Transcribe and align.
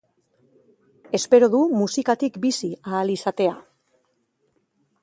Espero 1.19 1.51
du 1.57 1.61
musikatik 1.83 2.41
bizi 2.47 2.71
ahal 2.81 3.17
izatea. 3.19 3.57